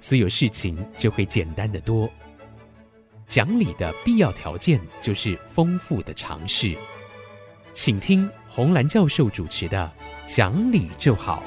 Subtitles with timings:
[0.00, 2.08] 所有事情就会简单得多。
[3.26, 6.76] 讲理的必要条件就是丰富的常识。
[7.72, 9.92] 请听红兰教授主持的
[10.34, 11.42] 《讲理就好》。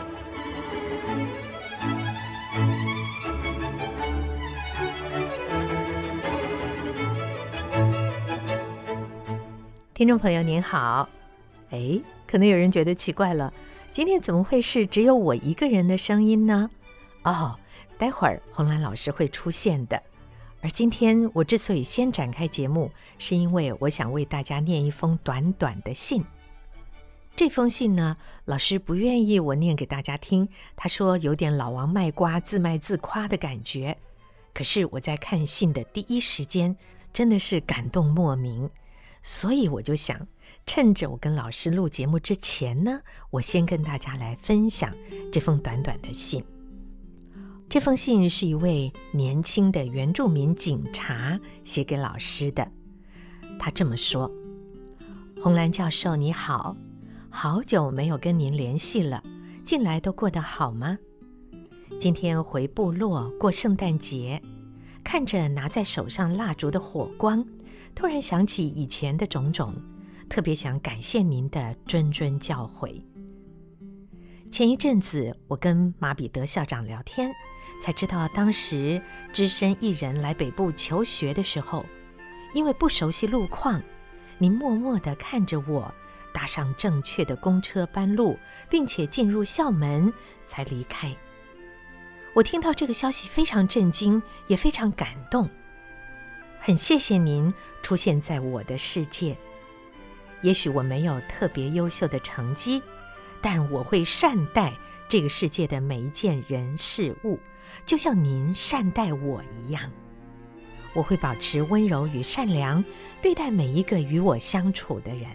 [9.94, 11.10] 听众朋友您好，
[11.72, 13.54] 哎，可能有人觉得奇怪了，
[13.92, 16.70] 今天怎么会是只有我一个人的声音呢？
[17.24, 17.60] 哦，
[18.00, 20.02] 待会儿红兰老师会出现的。
[20.62, 26.24] 而今天我之所以先展开节目，是因为我想为大家念一封短短的信。
[27.36, 30.48] 这封信呢，老师不愿意我念给大家听，
[30.78, 33.98] 他说有点老王卖瓜、自卖自夸的感觉。
[34.54, 36.76] 可是我在看信的第一时间，
[37.14, 38.70] 真的是感动莫名。
[39.22, 40.26] 所以我就想，
[40.66, 44.94] 趁着我跟老师录节目之前呢，我先跟大家来分享
[45.32, 46.44] 这封短短的信。
[47.70, 52.68] 这封信是一位年轻的原住民警察写给老师的。
[53.60, 54.30] 他这么说
[55.40, 56.76] ：“红兰教授你好，
[57.30, 59.22] 好久没有跟您联系了，
[59.64, 60.98] 近来都过得好吗？
[62.00, 64.42] 今天回部落过圣诞节，
[65.04, 67.46] 看着拿在手上蜡烛的火光。”
[67.94, 69.76] 突然想起以前的种种，
[70.28, 73.04] 特别想感谢您的谆谆教诲。
[74.50, 77.32] 前一阵子，我跟马彼得校长聊天，
[77.80, 81.86] 才知道当时只身一人来北部求学的时候，
[82.54, 83.82] 因为不熟悉路况，
[84.38, 85.94] 您默默地看着我
[86.34, 88.38] 搭上正确的公车班路，
[88.70, 90.12] 并且进入校门
[90.44, 91.16] 才离开。
[92.34, 95.50] 我听到这个消息非常震惊，也非常感动。
[96.60, 99.36] 很谢谢您出现在我的世界。
[100.42, 102.82] 也许我没有特别优秀的成绩，
[103.42, 104.74] 但我会善待
[105.08, 107.40] 这个世界的每一件人事物，
[107.86, 109.92] 就像您善待我一样。
[110.94, 112.84] 我会保持温柔与善良，
[113.22, 115.30] 对待每一个与我相处的人。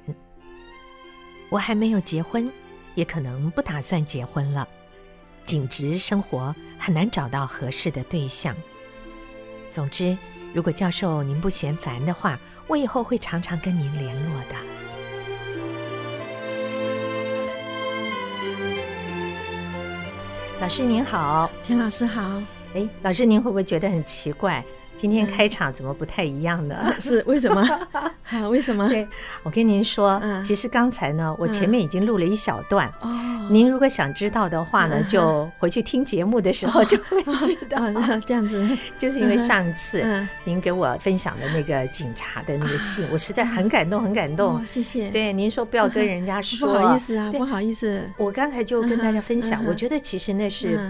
[1.48, 2.50] 我还没有结婚，
[2.94, 4.68] 也可能不打算结婚了。
[5.44, 8.54] 警职生活很难找到合适的对象。
[9.70, 10.16] 总之。
[10.54, 14.73] 如果教授您不嫌烦的话，我以后会常常跟您联络的。
[20.60, 22.42] 老师您好，田老师好。
[22.74, 24.64] 哎，老师您会不会觉得很奇怪？
[25.04, 26.74] 今天开场怎么不太一样呢？
[26.82, 27.62] 嗯、是为什么？
[28.22, 28.88] 好， 为什么？
[28.88, 29.06] 对，
[29.42, 32.88] 我跟您说，嗯、其实刚才呢，我前面已经录了一小段。
[33.02, 37.84] 哦、嗯，您如果想知道的话呢，嗯、就回去听节目的时候就会知道。
[37.84, 38.66] 哦哦、这样子，
[38.96, 44.54] 就是因为上次您给我分享的那个警察的那个信，嗯、我实在很感动，很感动。
[44.54, 45.10] 哦、谢谢。
[45.10, 48.08] 对，您说不要跟人家说，不好意思啊，不好意思。
[48.16, 50.80] 我刚才就跟大家分享，嗯、我觉得其实那是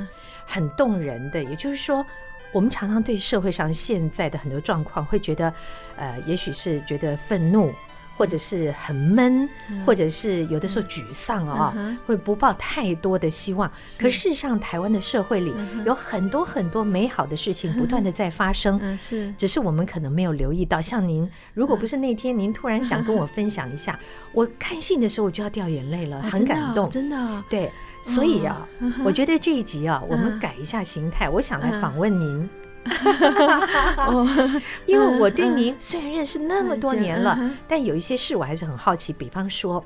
[0.46, 2.06] 很动人的，也就是说。
[2.54, 5.52] 我们常常对社会上现在的很多状况会觉得，
[5.96, 7.72] 呃，也许是觉得愤怒，
[8.16, 9.48] 或者是很闷，
[9.84, 13.68] 或者是有的时候沮丧啊、哦，会不抱太多的希望。
[13.98, 15.52] 可事实上，台湾的社会里
[15.84, 20.80] 有很多很多美好的事情不断的在发生，是，只是我们可能没有留意到。
[20.80, 23.98] 像您，如果不是那天您突然想跟我分享一下，
[24.32, 27.68] 我看信的时候我就要掉眼泪了，很感动，真的，对。
[28.04, 32.48] 所以啊，哦、我觉得这一集啊， 我们改一下形态，嗯、我想来访问您。
[34.84, 39.10] 因为我对您虽然认识那么多年了，嗯、但有一些事我还是很好奇。
[39.10, 39.82] 比方说，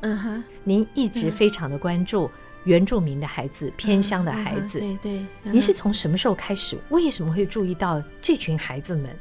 [0.64, 2.28] 您一直非常的关注
[2.64, 4.80] 原住民的孩子、偏乡的孩子。
[4.80, 6.76] 对对，您是从什么时候开始？
[6.88, 9.16] 为什么会注意到这群孩子们？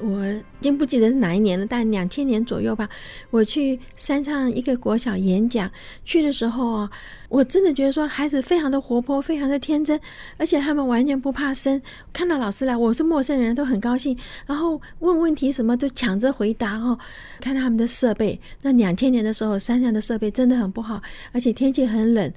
[0.00, 2.88] 我已经不记得是哪一年了，但两千年左右吧。
[3.30, 5.70] 我去山上一个国小演讲，
[6.04, 6.90] 去的时候啊，
[7.28, 10.00] 我真的觉得说孩子非常的活泼，非常的天真，
[10.36, 11.80] 而且他们完全不怕生。
[12.12, 14.16] 看到老师来，我是陌生人，都很高兴，
[14.46, 16.98] 然后问问题什么就抢着回答哦。
[17.40, 21.02] 看他们的设备，那两千年的时候，山上的设备真的很不好，
[21.32, 22.32] 而且天气很冷。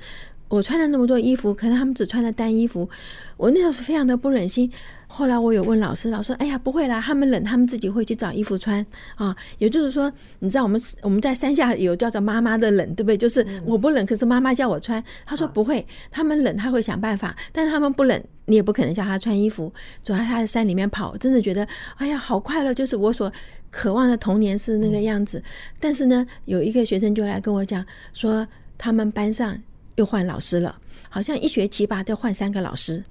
[0.49, 2.89] 我穿了那么多衣服，可是他们只穿了单衣服，
[3.37, 4.69] 我那时候非常的不忍心。
[5.13, 8.83] 后来我有问老师，老师说：“哎呀，不会啦，他们冷，他们自己会去找衣服穿
[9.15, 13.17] 啊。”也就是说，你知道我们我们在山下有叫做妈妈的冷，对不对？
[13.17, 15.03] 就是我不冷，可是妈妈叫我穿。
[15.25, 19.71] 他说不会，他们冷他会想办法，但是他们不冷，你也不可能叫他穿衣服。
[20.01, 21.67] 主要他在山里面跑，真的觉得
[21.97, 23.31] 哎呀好快乐，就是我所
[23.69, 25.43] 渴望的童年是那个样子。
[25.79, 28.47] 但是呢，有一个学生就来跟我讲说，
[28.77, 29.61] 他们班上
[29.97, 30.79] 又换老师了，
[31.09, 33.03] 好像一学期吧，就换三个老师。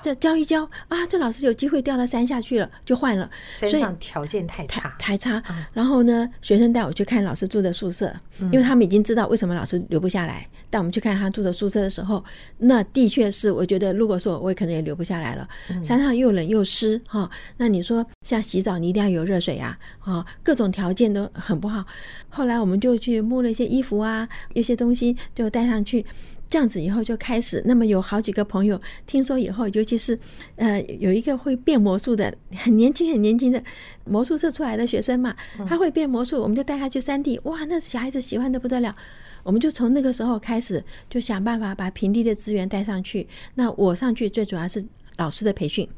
[0.00, 3.28] 这教一教啊，这老师有机会掉到山下去了，就换了。
[3.52, 5.42] 山上条件太差，太差。
[5.72, 10.46] 然后呢，学生带我去看老师住的宿舍，因为他们已经知道为什么老师留不下来。
[10.70, 12.24] 带我们去看他住的宿舍的时候，
[12.58, 15.46] 那的确是，我觉得如果说我也可能也留不下来了。
[15.82, 17.28] 山上又冷又湿哈，
[17.58, 21.84] 那你说像洗澡，你一定要有热水呀，啊，各种条件都很不好。
[22.30, 26.06] 后来我们就去摸了一些衣服啊，一些东西就带上去。
[26.52, 30.18] 这样子以后就开始，那么有好几个朋友听说以后，尤其是
[30.56, 33.64] 呃有一个会变魔术的，很年轻很年轻的
[34.04, 35.34] 魔术社出来的学生嘛，
[35.66, 38.94] 他会变魔术，我们就带他去山地，哇，那小孩子喜欢的不得了，
[39.42, 43.26] 我们就从那个时候开始就想办法把平地的资源带上去。
[43.54, 44.84] 那我上去最主要是
[45.16, 45.88] 老师的培训。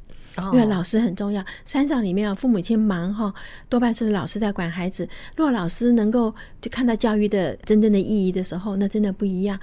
[0.52, 3.32] 因为老师很重要，山上里面啊，父母亲忙哈，
[3.68, 5.08] 多半是老师在管孩子。
[5.36, 9.58] 若老师能够就看到教育的真正的意义的时候，那真的不一样。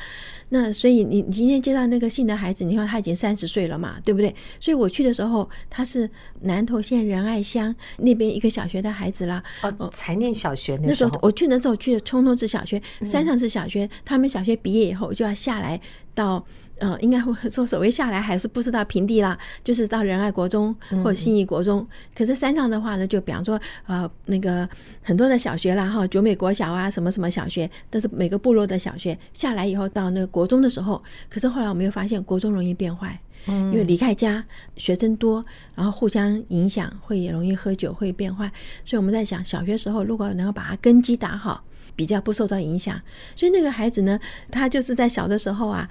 [0.50, 4.33] 那所以你你今天接到那个信的孩子，你看他已经三十岁了嘛，对不对？
[4.59, 6.09] 所以我去的时候，他是
[6.41, 9.44] 南投县仁爱乡那边一个小学的孩子啦。
[9.62, 10.88] 哦，才念小学那时候。
[10.88, 15.79] 那时候我去的时候去的冲通是小学，山上是小学，他们小学毕业以后就要下来
[16.15, 16.45] 到。
[16.83, 21.88] 嗯，应该会说所谓下来还是不是到平地啦，就是到仁爱国中或者信义国中。
[22.16, 24.68] 可是山上的话呢，就比方说呃那个
[25.04, 34.44] 很多的小学啦哈，九美国小啊，什么什么小学，但是每个部落的小学下来以后到那个国中的时候，可是后来我们又发现国中容易变坏，因为离开家
[34.75, 35.45] 学生多，
[35.75, 38.51] 然后互相影响，会也容易喝酒会变坏。
[38.86, 41.63] 所以我们在想，小学时候如果能够把它根基打好，
[41.95, 43.00] 比较不受到影响。
[43.36, 44.19] 所以那个孩子呢，
[44.50, 45.88] 他就是在小的时候啊。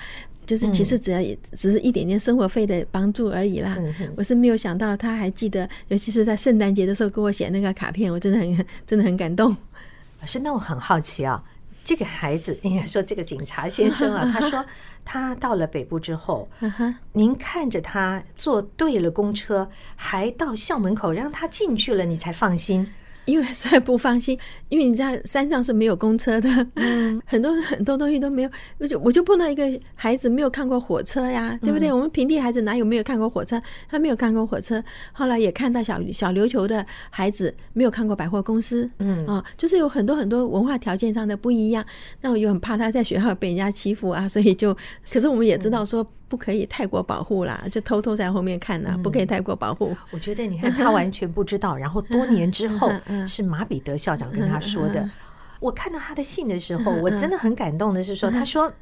[0.50, 3.78] 就是其实只要也只是一点点生活费的帮助而已啦。
[4.16, 9.56] 我是没有想到他还记得，尤其是在圣诞节的时候给我写那个卡片，我真的很真的很感动。
[10.20, 11.40] 老师，那我很好奇啊，
[11.84, 14.66] 这个孩子应该说这个警察先生啊， 他说
[15.04, 16.48] 他到了北部之后，
[17.12, 22.88] 您看着他坐对了公车，还到校门口让他进去了，你才放心。
[23.24, 24.38] 因为实在不放心，
[24.68, 28.50] 因为你在山上是没有公车的，嗯， 很多很多东西都没有。
[28.78, 29.64] 我就我就碰到一个
[29.94, 31.92] 孩子没有看过火车呀，对不对？
[31.92, 33.60] 我们平地孩子哪有没有看过火车？
[33.88, 34.82] 他没有看过火车。
[35.12, 41.84] 后来也看到小小琉球的孩子没有看过百货公司，嗯啊，就是有很多很多文化条件上的不一样。
[42.22, 44.76] 那我又很怕他在学校被人家欺负啊，所以就，
[45.10, 46.06] 可是我们也知道说。
[46.30, 49.94] 不可以太过保护啦，就偷偷在后面看呐，不可以太过保护。
[50.12, 52.90] 我觉得你看他完全不知道，然后多年之后
[53.28, 55.10] 是马彼得校长跟他说的。
[55.58, 58.72] 我看到他的信的时候，我真的很感动的是说，他说。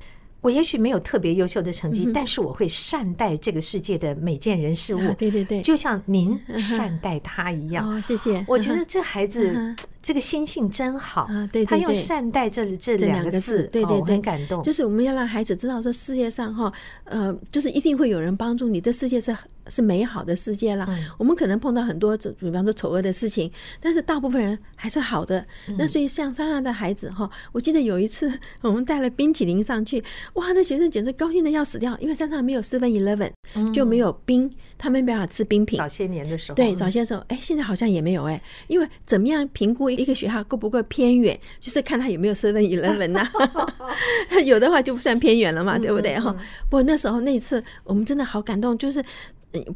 [0.41, 5.01] 我也许没有特别优秀的成绩，但是我会善待这个世界的每件人事物。
[5.15, 7.85] 对对对，就像您善待他一样。
[7.85, 8.45] 哦，谢谢。
[8.47, 9.75] 我觉得这孩子
[10.09, 11.47] 这个心性真好啊。
[11.53, 14.63] 对，他用善待这这两个字，对对对，很感动。
[14.63, 16.73] 就是我们要让孩子知道说，世界上哈，
[17.05, 18.81] 呃，就是一定会有人帮助你。
[18.81, 19.37] 这世界是
[19.69, 20.89] 是美好的世界了。
[21.19, 25.47] 我们可能碰到很多，比方说丑恶的事情，但是大部分人还是好的。
[25.77, 28.33] 那所以像山上的孩子哈，我记得有一次
[28.63, 30.03] 我们带了冰淇淋上去。
[30.35, 33.33] 哇，那学生简直高兴的要死掉，因为山上没有 Seven Eleven，
[33.75, 35.77] 就没有冰，他们没办法吃冰品。
[35.77, 43.29] 早些年的时候，对，早些时候，哎，现在好像也没有哎，因为怎么样评估一个学校够不够偏远，就是看他有没有 Seven Eleven 呐，
[44.47, 46.33] 有的话就不算偏远了嘛，对不对哈？
[46.71, 49.03] 不过那时候那一次我们真的好感动，就是。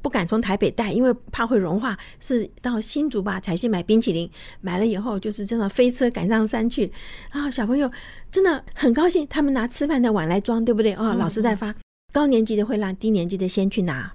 [0.02, 1.97] 不敢从台北带，因为怕会融化。
[2.21, 4.30] 是到新竹吧才去买冰淇淋，
[4.61, 6.92] 买了以后就是真的飞车赶上山去。
[7.30, 7.90] 啊，小朋友
[8.30, 10.92] 真的很高兴，他们拿吃饭的碗来装，对不对？
[10.92, 11.75] 哦，老师在发，
[12.12, 14.12] 高年级的会让低年级的先去拿，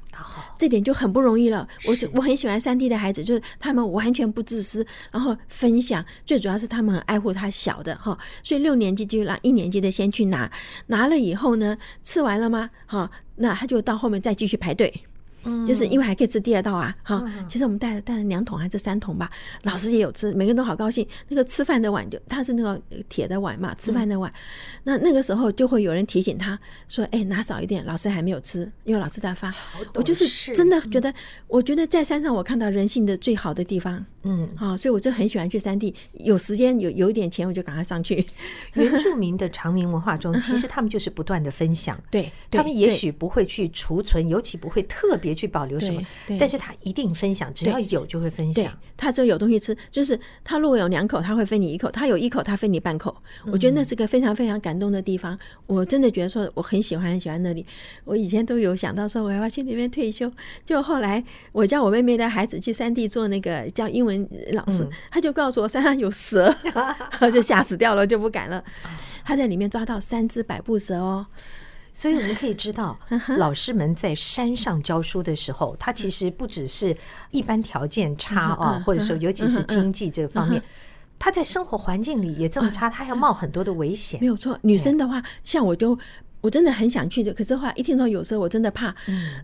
[0.58, 1.68] 这点就很不容易了。
[1.86, 8.18] 我我很喜欢三 D 的孩子，就是他们完全不自私，然后分享，最主要是他们很爱护他小的哈。
[8.44, 10.52] 所以六年级就让一年级的先去拿，
[10.88, 12.70] 拿了以后呢，吃完了吗？
[12.86, 14.94] 哈，那他就到后面再继续排队。
[15.66, 19.30] 就是因为还可以吃第二道啊，哈，其实我们带了带了两桶还是三桶吧，
[19.64, 21.08] 老师也有吃，每个人都好高兴。
[21.30, 24.32] 那个吃饭的碗就他是那个铁的碗嘛，吃饭的碗，
[24.84, 29.54] 那那个时候就会有人提醒他说：“哎，拿少一点，老师还没有吃，因为老师在发。”
[29.96, 31.14] 我就是真的觉得，
[31.48, 38.26] 我觉得在山上我看到人性的最好的地方，嗯，好、哦，所以我就很喜欢去山地，有时间有有一点钱，我就赶快上去。
[38.74, 46.02] 原住民的长明文化中，其实他们就是不断的分享， 对，他们也许不会去储存，尤其不会特别去保留什么，
[46.40, 48.78] 但是他一定分享，只要有就会分享。
[48.98, 53.16] 他只要有东西吃，就是他如果有两口，他会分你一口；他有一口，他分你半口。
[53.46, 55.38] 我觉得那是个非常非常感动的地方。
[55.68, 57.66] 我真的觉得说，我很喜欢很喜欢那里。
[58.06, 60.32] 我以前都有想到说，我要去那边退休。
[60.66, 64.17] 就后来我叫我妹妹的孩子去山地做那个叫英文
[64.54, 66.54] 老师，他就告诉我山上有蛇，
[67.12, 68.64] 他 就吓死掉了，就不敢了。
[69.24, 71.26] 他在里面抓到三只百步蛇哦。
[71.94, 72.96] 所以我们可以知道，
[73.40, 76.96] 老师们在山上教书的时候，他其实不只是
[77.32, 80.62] 一般条件差啊，或者说尤其是经济这个方面，
[81.20, 84.20] 他在生活环境里也这么差，他要冒很多的危险。
[84.20, 85.98] 没有错，女生的话，像我就。
[86.40, 88.96] 我真的很想去的，可是后来一听到有时候，我真的怕。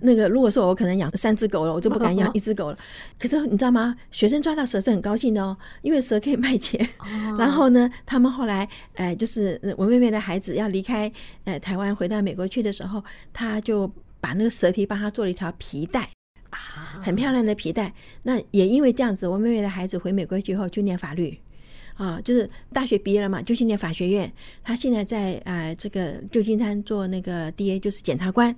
[0.01, 2.77] 那个如果说我可能养三只狗了，我就不敢养 一只狗了。
[3.19, 3.97] 可是你知道吗？
[4.11, 6.87] 学生抓到蛇是很高兴的哦，因为蛇可以卖钱。
[7.37, 11.11] 然后呢，他们后来，呃，就是我妹妹的孩子要离开
[11.45, 13.03] 呃台湾回到美国去的时候，
[13.33, 16.07] 他就把那个蛇皮帮他做了一条皮带
[16.51, 17.91] 啊，很漂亮的皮带。
[18.21, 21.39] 那也因为这样子，我妹妹的孩子回美国去以后就念法律。
[21.95, 24.31] 啊，就是大学毕业了嘛，就去念法学院。
[24.63, 28.55] 他现在在呃这个旧金山做那个 DA，就是检察官，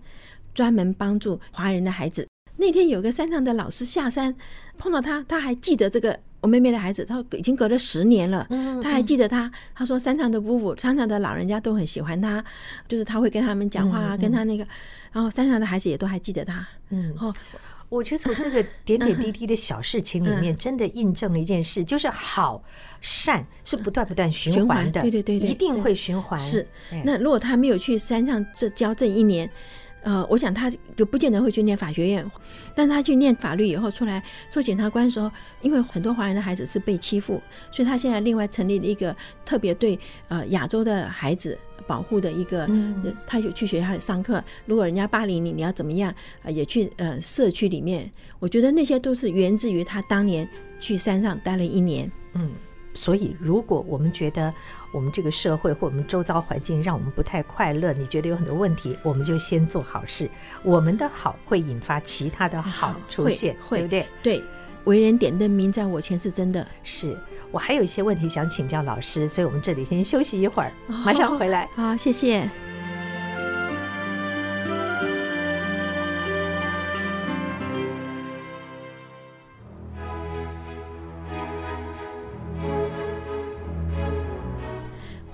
[0.53, 2.27] 专门帮助华人的孩子。
[2.57, 4.33] 那天有个山上的老师下山
[4.77, 8.47] 碰到他，他还记得这个我妹妹的孩子，他已经隔了十年了，
[8.81, 9.51] 他还记得他。
[9.73, 12.43] 他说山上的夫妇、山上的老人家都很喜欢他，
[12.87, 14.65] 就是他会跟他们讲话，跟他那个，
[15.11, 16.65] 然后山上的孩子也都还记得他。
[16.91, 17.33] 嗯，哦。
[17.95, 22.61] 我觉得从这个点点滴滴的小事情里面，真的印证了一件事，就是好
[22.99, 26.37] 善是不断不断循环的，对对对，一定会循环。
[26.37, 26.67] 是，
[27.03, 29.49] 那如果他没有去山上这教这一年，
[30.05, 32.25] 呃，我想他就不见得会去念法学院。
[32.73, 35.29] 但他去念法律以后出来做检察官的时候，
[35.61, 41.59] 因为很多华人的孩子是被欺负，所以他现在另外成立了一个特别对呃亚洲的孩子。
[41.87, 42.67] 保护的一个，
[43.27, 44.43] 他就去学校里上课。
[44.65, 46.11] 如果人家霸凌你，你要怎么样？
[46.47, 48.11] 也去呃社区里面。
[48.39, 52.11] 我觉得那些都是源自于他当年去山上待了一年。
[52.33, 52.49] 嗯，
[52.95, 54.51] 所以如果我们觉得
[54.91, 60.27] 我们这个社会或我们周遭环境让我们不太快乐，你觉得有很多问题，我们就先做好事。
[60.63, 64.07] 我们的好会引发其他的好出现，对不对？
[64.23, 64.43] 对，
[64.85, 66.65] 为人点灯，明在我前是真的。
[66.83, 67.15] 是。
[67.51, 71.69] 我还有一些问题想请教老师，所以我们这里先休息一会儿，马上回来。
[71.75, 72.49] 好，谢谢。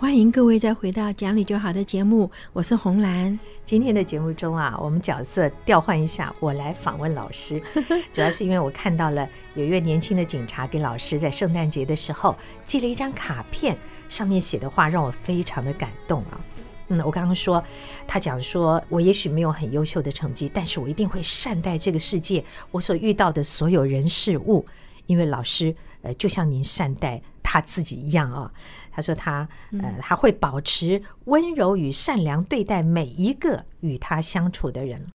[0.01, 3.39] 欢迎各位再回到讲理就好的节目，我是红兰。
[3.63, 7.61] 今天的节目中啊，我们角色调换一下，我来访问老师，
[8.11, 13.77] 主要是因为我看到了有一位年轻的警察给老师在圣诞节的时候寄了一张卡片，
[14.09, 16.41] 上面写的话让我非常的感动啊。
[16.87, 17.63] 嗯，我刚刚说
[18.07, 24.65] 他讲说我也许没有很优秀的成绩，但是我一定会善待这个世界，我所遇到的所有人事物，
[25.05, 28.51] 因为老师呃就像您善待他自己一样啊。
[28.91, 29.47] 他说他
[29.81, 35.07] 呃他会保持温柔与善良对待每一个与他相处的人，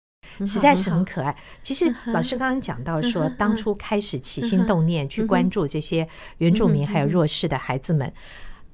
[0.46, 1.36] 实在是很可爱。
[1.62, 8.12] 其实老师刚刚讲到说，当初开始起心动念去关注这些原住民还有弱势的孩子们。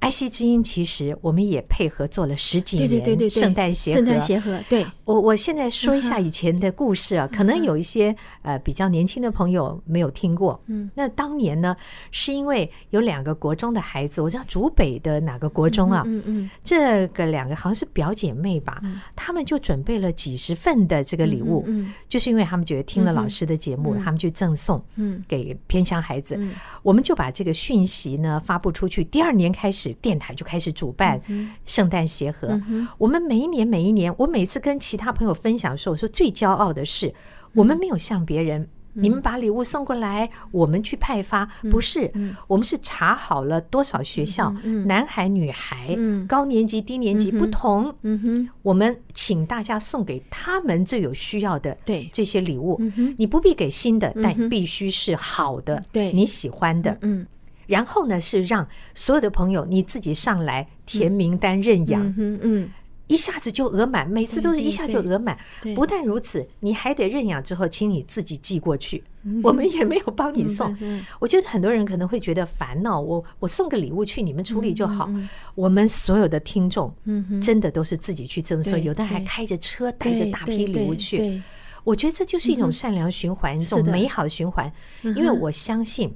[0.01, 4.59] 爱惜之音，其实我们也配合做了十几年，对对对对，圣诞协和，圣诞协和。
[4.67, 10.59] 对，我我现在说一下以前的故事啊，可能有一些呃比较年轻的朋友没有听过。
[10.69, 11.77] 嗯，那当年呢，
[12.11, 16.03] 是因为有两个国中的孩子，我知道竹北的哪个国中啊？
[16.07, 18.81] 嗯嗯，这个两个好像是表姐妹吧，
[19.15, 26.41] 他们就准备了几十份的这个礼物，嗯，就是因为他们觉得听了老师的节目，他们去赠送，嗯，给偏乡孩子，
[26.83, 29.05] 我们就把这个讯息呢发布出去。
[29.05, 29.90] 第二年开始。
[29.95, 31.21] 电台就开始主办
[31.67, 32.61] 圣诞协和。
[32.99, 37.13] 我们每一年每一年，我每次跟其他朋友分享的时候，我说最骄傲的是，
[37.55, 38.63] 我们没有像别人，
[38.95, 52.09] 嗯、你们把礼物送过来，我们去派发，不是，嗯、我们是查好了多少学校，嗯、男孩女孩，嗯、高年级低年级不同，嗯哼，我们请大家送给他们最有需要的对。
[52.13, 52.77] 这些礼物。
[52.81, 56.13] 嗯、你不必给新的，但必须是好的，对。
[56.13, 57.27] 你喜欢的，嗯。
[57.71, 62.71] 然后呢，是让所有的朋友你自己上来填名单认养，嗯嗯，
[63.07, 65.39] 一下子就额满，每次都是一下就额满。
[65.77, 69.05] 不但如此，你还得认养之后，请你自己寄过去，
[69.45, 70.77] 我们也没有帮你送。
[71.21, 75.09] 我觉得很多人可能会觉得烦恼，我我送个礼物去，你们处理就好。
[75.55, 76.93] 我们所有的听众，
[77.41, 81.41] 真的都是自己去赠送，有的人还开着车带着大批礼物去。
[81.85, 84.73] 我觉得这就是一种善良循环，一种美好的循环，
[85.03, 86.13] 因为我相信。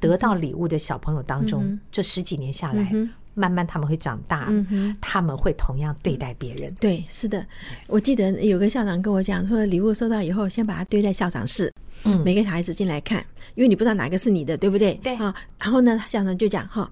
[0.00, 2.92] 得到礼物的小朋友当中，嗯、这十几年下来。
[3.38, 4.52] 嗯慢慢他们会长大，
[5.00, 6.74] 他们会同样对待别人。
[6.80, 7.46] 对，是的，
[7.86, 14.94] 我记得有个校长跟我讲说，礼物收到以后，先把它堆在校长室，嗯，每个小孩子进来看，因为你不知道哪个是你的，对不对？
[15.04, 15.32] 对啊。
[15.60, 16.90] 然后呢，校长就讲哈，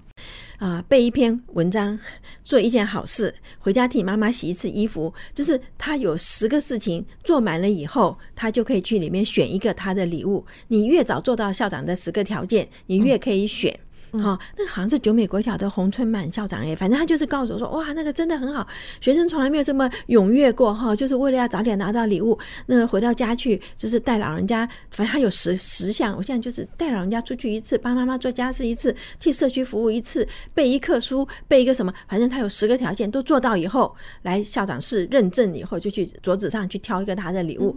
[0.57, 1.99] 啊，背一篇文章，
[2.45, 10.45] 做一件好事，回家替妈妈洗一次衣服，就是他有十个事情做满了以后，他就可以去里面选一个他的礼物。
[10.69, 13.77] 你越早做到校长的十个条件，你越可以选。
[14.11, 18.67] 哦，那个好像是九美国小的洪春满校长哎，反正他就是告诉我说，哇，那个真的很好，
[19.01, 22.37] 学生从来没有这么踊跃过哈，就是为了要早点拿到礼物。
[22.67, 37.75] 那个回到家去，就是带老人家，反正他有十十项，我现在就是带老人家出去一次，帮妈妈做家事一次，替社区服务一次，背一课书，背一个什么，反正他有十个条件都做到以后，来校长室认证以后，就去桌子上去挑一个他的礼物。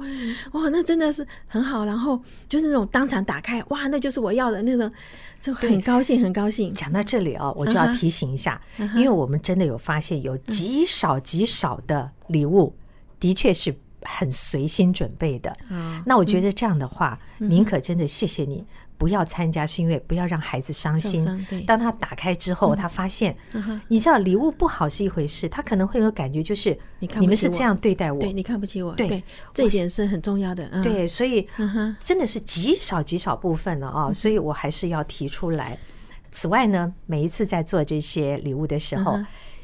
[0.53, 4.91] 哇，那真的是很好，然后就是那种当场打开，哇，那就是我要的那种。
[5.41, 6.73] 就很高兴，很高兴。
[6.75, 8.97] 讲到这里哦，我就要提醒一下，uh -huh.
[8.99, 12.75] 因为我们真的有发现，有极少极少的礼物，
[13.19, 15.51] 的确是很随心准备的。
[15.71, 16.03] Uh -huh.
[16.05, 17.71] 那我觉得这样的话，宁、uh -huh.
[17.71, 18.65] 可真的谢谢你。
[19.01, 21.25] 不要参加，是因为不要让孩子伤心。
[21.67, 30.69] 当他打开之后，嗯、他发现、嗯，你知道礼物不好是一回事，他可能会有感觉，就是你看你们是这样对待我，对，你看不起我，对，这一点是很重要的。
[30.71, 35.79] 嗯、对，所以、嗯、真的是极少极少部分了啊、嗯，所以我还是要提出来。
[36.31, 39.19] 此外呢，每一次在做这些礼物的时候。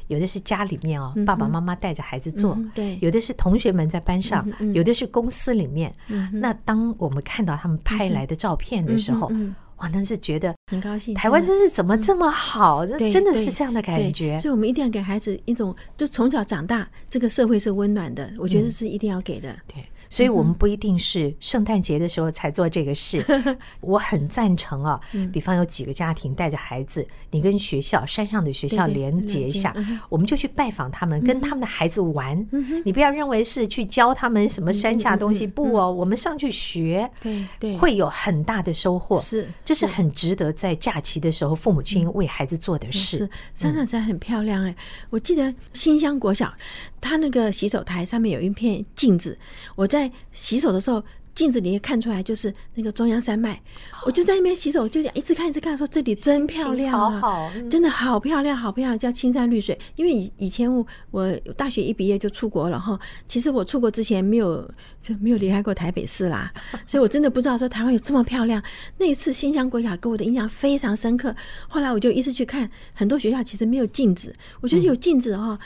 [0.09, 6.29] 嗯有的是家里面哦，爸爸妈妈带着孩子做，嗯，对；有的是同学们在班上，嗯、有的是公司里面，嗯。
[6.31, 11.13] 那当我们看到他们拍来的照片的时候，嗯、哇，那是觉得很高兴。
[11.13, 12.85] 台湾真是怎么这么好？
[12.85, 14.39] 这、嗯、真的是这样的感觉。
[14.39, 18.31] 所以，我们一定要给孩子一种，就从小长大，这个社会是温暖的。
[18.39, 19.51] 我觉得是一定要给的。
[19.51, 19.85] 嗯、对。
[20.09, 23.23] 所以我们不一定是圣诞节的时候才做这个事。
[23.81, 24.99] 我很赞成啊，
[25.31, 29.75] 比方有几个家庭带着孩子，你跟学校山上的学校连接一下，
[30.09, 32.37] 我们就去拜访他们，跟他们的孩子玩。
[32.85, 39.19] 你不要认为是去教他们什么山下东西，不哦，我们上去学，对对，会有很大的收获。
[39.19, 43.17] 是，这是很值得在假期的时候父母亲为孩子做的事。
[43.17, 44.75] 是，山上山很漂亮哎，
[45.09, 46.53] 我记得新乡国小，
[47.01, 49.37] 他那个洗手台上面有一片镜子，
[49.75, 49.96] 我在。
[49.97, 53.61] 在洗手的时候，镜子里面看出来就是那个中央山脉。
[54.05, 59.77] 我就在那边洗手，就这样一直看一直看，说这里真漂亮啊，好好，真的好漂亮，好漂亮，叫青山绿水。
[59.95, 64.69] 因为以以前我我大学一毕业就出国了哈，其实我出国之前没有
[65.01, 66.51] 就没有离开过台北市啦，
[66.85, 68.61] 所以我真的不知道说台湾有这么漂亮。
[68.97, 71.35] 那一次新乡国小给我的印象非常深刻，
[71.67, 75.59] 后来我就一直去看很多学校，其实没有镜子，我觉得有镜子哈。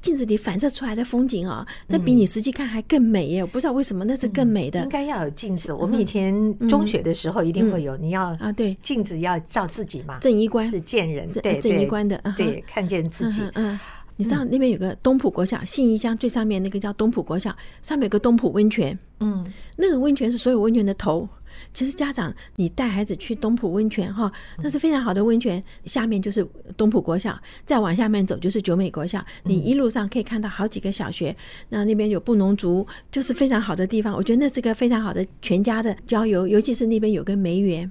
[0.00, 3.42] 镜子里反射出来的风景啊，那比你实际看还更美耶！
[3.42, 4.82] 我不知道为什么那是更美的。
[4.82, 5.72] 应该要有镜子。
[5.72, 10.18] 我们以前中学的时候一定会有，你要啊，对，镜子要照自己嘛。
[10.20, 13.42] 正衣冠是见人，对正衣冠的，对，看见自己。
[13.54, 13.78] 嗯，
[14.16, 18.98] 你知道那边有个东浦国小，信义乡最上面那个叫东浦国小，上面有个东浦温泉。
[19.20, 21.28] 嗯，那个温泉是所有温泉的头。
[21.72, 24.30] 其实家长，你带孩子去东浦温泉哈，
[24.62, 25.62] 那是非常好的温泉。
[25.84, 26.46] 下面就是
[26.76, 29.20] 东浦国小，再往下面走就是九美国小。
[29.44, 31.34] 你一路上可以看到好几个小学，
[31.68, 34.14] 那那边有布农族，就是非常好的地方。
[34.14, 37.90] 我觉得那是个非常好的全家的郊游，尤其是那边有个梅园。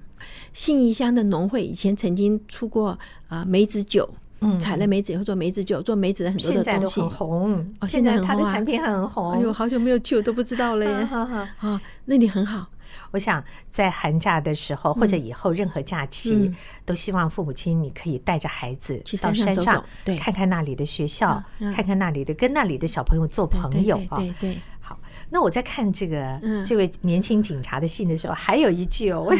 [0.51, 2.97] 信义乡的农会以前曾经出过
[3.29, 4.09] 啊梅子酒，
[4.41, 7.87] 嗯，采了梅子以后做梅子酒，做梅子的很多的东西，很红哦。
[7.87, 9.31] 现在它的产品很红。
[9.31, 10.91] 哎呦，好久没有去，我都不知道了耶。
[11.59, 12.69] 啊，那里很好。
[13.11, 16.51] 我想在寒假的时候，或者以后任何假期，
[16.85, 24.17] 都希望父母亲你可以带着孩子去到山上，对，看看那里的学校，看看那里的，跟那里的小朋友做朋友啊。
[24.17, 24.57] 对对。
[24.81, 24.99] 好，
[25.29, 29.31] 那我在看这个这位年轻警察的信的时候，还有一句哦，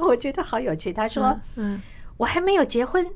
[0.00, 0.92] 我 觉得好有趣。
[0.92, 1.80] 他说：“嗯。”
[2.16, 3.06] 我还没有结婚，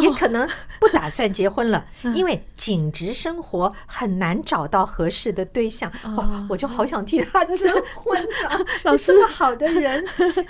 [0.00, 0.48] 也可能
[0.80, 5.90] 不打算结婚了， 因为紧职生活很难找到合适的对象。
[6.02, 8.58] 哦，我就好想替他征婚啊！
[8.84, 10.04] 老师，好的人，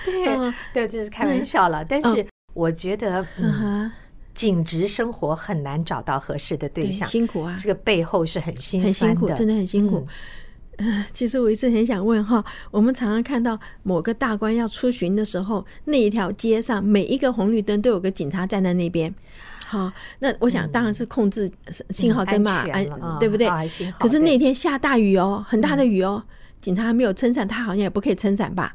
[0.04, 1.84] 对对，这是开玩笑了。
[1.84, 3.90] 但是我觉得，嗯，
[4.34, 7.56] 警职生活很难找到合适的对象，辛苦啊！
[7.58, 10.04] 这个背后是很辛很辛苦，真的很辛苦。
[11.12, 19.12] 其实我一直很想问哈，我们常常看到某个大官要出巡的时候，那一条街上每一个红绿灯都有个警察站在那边。
[19.66, 21.50] 好，那我想当然是控制
[21.90, 23.46] 信号灯嘛，安对不对？
[23.98, 26.22] 可是那天下大雨哦，很大的雨哦，
[26.60, 28.74] 警察还没有撑伞，他好像也不可以撑伞吧？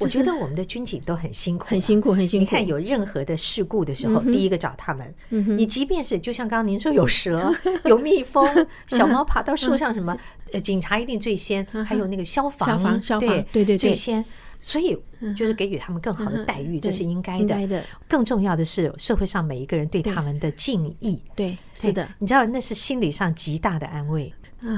[0.00, 2.44] 我觉得我们的军警都很辛苦，很辛苦，很辛苦。
[2.44, 5.14] 你看有任何的事故的时候，第一个找他们。
[5.28, 7.52] 你即便是就像刚刚您说有蛇、
[7.84, 8.46] 有蜜蜂、
[8.88, 10.16] 小猫爬到树上什么，
[10.52, 11.66] 呃，警察一定最先。
[11.86, 14.24] 还有那个消防，消防，消防，对对对，最先。
[14.60, 14.96] 所以
[15.36, 17.82] 就是给予他们更好的待遇，这是应该的。
[18.08, 21.22] 更重要的是，社会上每一个人对他们的敬意。
[21.34, 22.08] 对，是的。
[22.18, 24.32] 你知道，那是心理上极大的安慰。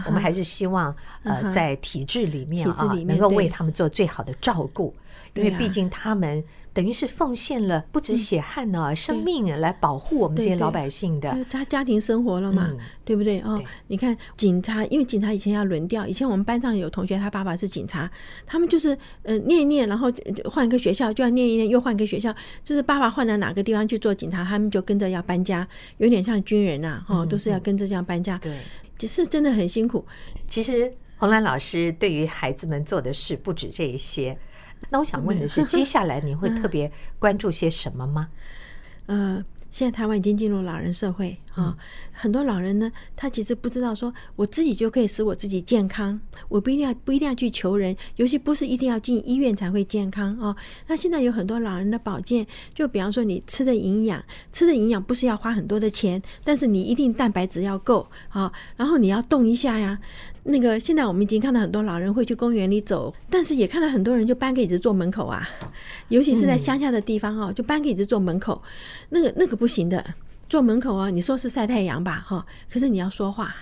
[0.06, 4.94] 我们还是希望，呃，在体制里面啊，能够为他们做最好的照顾，
[5.34, 6.42] 因为毕竟他们。
[6.74, 11.36] 等于是奉献了不止血汗呢、啊，嗯、生命来保护我们这些老百姓的。
[11.50, 13.40] 他家庭生活了嘛，嗯、对不对？
[13.40, 18.10] 哦，你看警察，因为警察以前要轮调，以前我们班上有同学，他爸爸是警察，
[18.46, 20.10] 他们就是呃念一念，然后
[20.46, 28.38] 换一个学校就要念一念，又换一个学校，就是爸爸换到哪个地方去做警察，他们就跟着要搬家，有点像军人呐、啊，哦，都是要跟着这样搬家。
[28.38, 28.56] 对，
[28.96, 30.02] 就是真的很辛苦。
[30.48, 34.38] 其实洪兰老师对于孩子们做的事不止这一些。
[34.90, 38.28] 那我想问的是， 接下来你会特别关注些什么吗？
[39.06, 41.76] 呃，现在台湾已经进入老人社会啊，
[42.12, 50.54] 很多老人呢，他其实不知道说，我自己就可以使我自己健康，我不一定要不一定要去求人，尤其不是一定要进医院才会健康啊。
[50.86, 59.98] 那现在有很多老人的保健，就比方说你吃的营养，吃的营养不是要花很多的钱，但是你一定蛋白质要够啊，然后你要动一下呀。
[60.44, 65.48] 那个现在我们已经看到很多老人会去公园里走，但是也看到很多人就搬个椅子坐门口啊，
[66.08, 68.60] 尤其是在乡下的地方哦，就搬个椅子坐门口，
[69.10, 70.04] 那个那个不行的，
[70.48, 73.54] 坐门口啊，你说是晒太阳吧，哈，可是你要说话。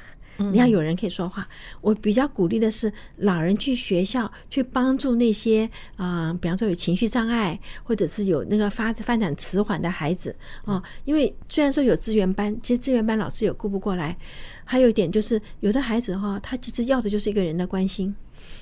[0.53, 1.47] 你要有人可以说话，
[1.81, 10.83] 我比较鼓励的是老人去学校去帮助那些啊、比方说有情绪障碍或者是有那个发发展迟缓的孩子啊。
[11.05, 14.17] 因为虽然说有资源班，其实资源班老师也顾不过来。
[14.65, 18.15] 还有一点就是，有的孩子哈，他其实要的就是一个人的关心。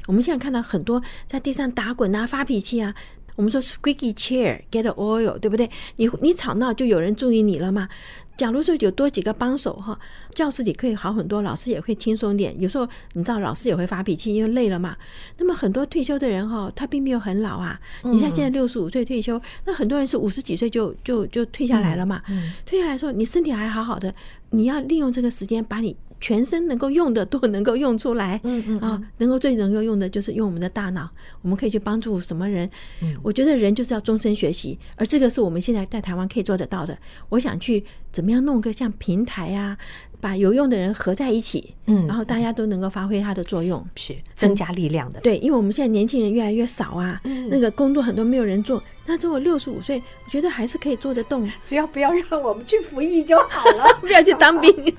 [0.07, 2.95] 我们现在看到很多在地上打滚啊、发脾气啊，
[3.37, 5.71] 我们说 squeaky chair get oil，对不对？
[5.97, 7.91] 你你吵闹就有人注意你了吗？
[8.39, 9.99] 假如说有多几个帮手哈，
[10.33, 12.55] 教室里可以好很多，老师也会轻松点。
[12.61, 14.97] 有时候你知道老师也会发脾气，因为累了嘛。
[15.39, 17.79] 那么很多退休的人哈，他并没有很老啊。
[18.05, 22.23] 你像现在六十五岁退休，那很多人是五十几岁就就就退下来了嘛。
[22.65, 24.15] 退下来的时候，你身体还好好的，
[24.51, 25.97] 你要利用这个时间把你。
[26.21, 31.09] 全身能够用的都能够用出来，嗯嗯啊，能够最能够用的就是用我们的大脑，
[31.43, 32.69] 我们可以去帮助什么人？
[33.03, 36.99] 嗯，我觉得人就是要终身学习，而这个是我们现在在台湾可以做得到的。
[37.29, 39.79] 我想去怎么样弄个像平台啊。
[40.21, 45.21] 把有用的人合在一起，嗯，然后大家都能够发挥它的作用，是增加力量的。
[45.21, 54.73] 对，因为我们现在年轻人越来越少啊，嗯，那个工作很多没有人做，那等我六十五岁，我觉得还是可以做得动，只要不要让我们去服役就好了， 不要去当兵。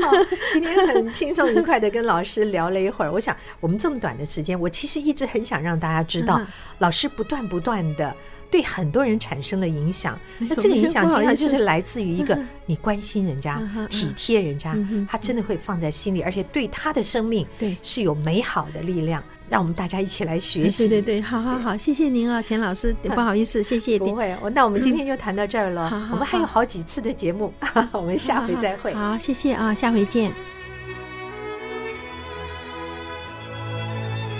[0.00, 0.12] 好，
[0.52, 6.40] 今天很轻松愉快的跟老师聊了一会儿，我想我们这么短的时间，我其实一直很想让大家知道，
[6.78, 8.14] 老师不断不断的。
[8.50, 14.76] 对很多人产生了影响，那这个影响经常就是来自于一个你关心人家、体贴人家，
[15.08, 19.22] 他真的会放在心里，而且对他的生命对是有美好的力量。
[19.50, 20.86] 让我们大家一起来学习。
[20.86, 23.98] 对对对，好好好，谢谢您啊，钱老师， 不好意思，谢谢。
[23.98, 25.88] 不会，那我们今天就谈到这儿了。
[26.12, 27.50] 我们还有好几次的节目，
[27.92, 28.92] 我们下回再会。
[28.92, 30.57] 好，谢谢啊，下回见。